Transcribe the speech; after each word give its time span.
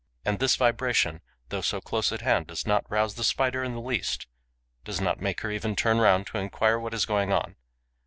And 0.25 0.39
this 0.39 0.55
vibration, 0.55 1.21
though 1.49 1.61
so 1.61 1.79
close 1.79 2.11
at 2.11 2.21
hand, 2.21 2.47
does 2.47 2.65
not 2.65 2.89
rouse 2.89 3.13
the 3.13 3.23
Spider 3.23 3.63
in 3.63 3.73
the 3.75 3.79
least, 3.79 4.25
does 4.83 4.99
not 4.99 5.21
make 5.21 5.41
her 5.41 5.51
even 5.51 5.75
turn 5.75 5.99
round 5.99 6.25
to 6.25 6.39
enquire 6.39 6.79
what 6.79 6.95
is 6.95 7.05
going 7.05 7.31
on. 7.31 7.55